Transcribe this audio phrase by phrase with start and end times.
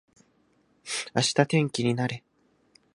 [1.13, 2.23] 明日天気になれ